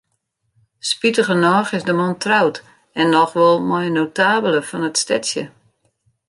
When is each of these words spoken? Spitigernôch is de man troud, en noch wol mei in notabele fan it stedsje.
Spitigernôch 0.89 1.73
is 1.77 1.83
de 1.87 1.93
man 1.99 2.15
troud, 2.25 2.55
en 2.99 3.11
noch 3.17 3.35
wol 3.39 3.57
mei 3.69 3.83
in 3.89 3.95
notabele 3.97 4.61
fan 4.69 4.87
it 4.89 4.99
stedsje. 5.03 5.43